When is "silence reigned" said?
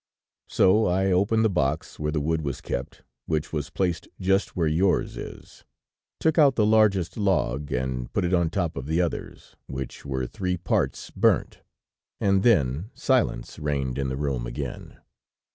12.95-13.99